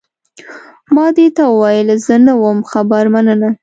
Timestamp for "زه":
2.05-2.15